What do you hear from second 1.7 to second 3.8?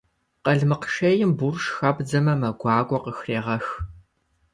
хэбдзэмэ, мэ гуакӏуэ къыхрегъэх.